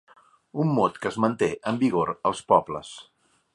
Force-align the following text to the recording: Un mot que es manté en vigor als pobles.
Un 0.63 0.71
mot 0.77 0.97
que 1.03 1.09
es 1.09 1.19
manté 1.27 1.51
en 1.73 1.79
vigor 1.85 2.13
als 2.31 2.43
pobles. 2.53 2.97